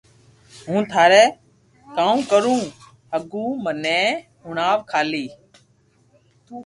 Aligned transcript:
ھون 0.67 0.81
ٿاري 0.91 1.23
ڪاو 1.95 2.13
ڪري 2.31 2.59
ھگو 3.13 3.43
مني 3.63 3.99
ھڻاو 4.43 4.77
کالي 4.91 5.25